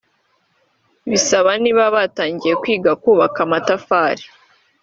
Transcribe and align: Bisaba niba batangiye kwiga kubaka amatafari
Bisaba 1.09 1.51
niba 1.63 1.83
batangiye 1.95 2.53
kwiga 2.61 2.91
kubaka 3.01 3.37
amatafari 3.47 4.25